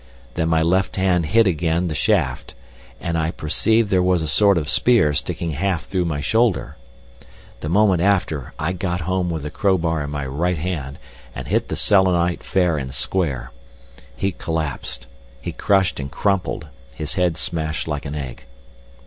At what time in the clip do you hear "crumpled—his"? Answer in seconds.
16.09-17.13